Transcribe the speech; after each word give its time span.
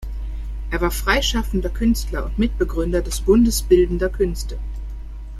Er 0.71 0.81
war 0.81 0.89
freischaffender 0.89 1.69
Künstler 1.69 2.25
und 2.25 2.39
Mitbegründer 2.39 3.03
des 3.03 3.21
Bundes 3.21 3.61
Bildender 3.61 4.09
Künste. 4.09 4.57